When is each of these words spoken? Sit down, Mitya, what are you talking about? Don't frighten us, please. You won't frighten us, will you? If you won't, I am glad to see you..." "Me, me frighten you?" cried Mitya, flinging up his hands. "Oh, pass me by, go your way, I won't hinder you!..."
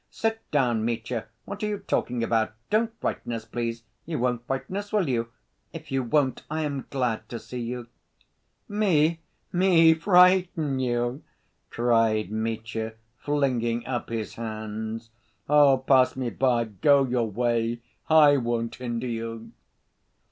Sit 0.09 0.39
down, 0.49 0.83
Mitya, 0.83 1.27
what 1.45 1.61
are 1.61 1.67
you 1.67 1.77
talking 1.77 2.23
about? 2.23 2.53
Don't 2.71 2.91
frighten 2.99 3.33
us, 3.33 3.45
please. 3.45 3.83
You 4.07 4.17
won't 4.17 4.47
frighten 4.47 4.75
us, 4.77 4.91
will 4.91 5.07
you? 5.07 5.27
If 5.73 5.91
you 5.91 6.01
won't, 6.01 6.41
I 6.49 6.63
am 6.63 6.87
glad 6.89 7.29
to 7.29 7.37
see 7.37 7.59
you..." 7.59 7.85
"Me, 8.67 9.19
me 9.53 9.93
frighten 9.93 10.79
you?" 10.79 11.21
cried 11.69 12.31
Mitya, 12.31 12.93
flinging 13.19 13.85
up 13.85 14.09
his 14.09 14.33
hands. 14.33 15.11
"Oh, 15.47 15.77
pass 15.77 16.15
me 16.15 16.31
by, 16.31 16.63
go 16.65 17.03
your 17.05 17.29
way, 17.29 17.81
I 18.09 18.37
won't 18.37 18.73
hinder 18.77 19.05
you!..." 19.05 19.51